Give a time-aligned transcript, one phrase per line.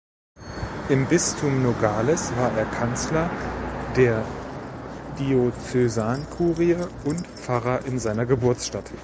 [0.89, 3.29] Im Bistum Nogales war er Kanzler
[3.95, 4.25] der
[5.19, 8.91] Diözesankurie und Pfarrer in seiner Geburtsstadt.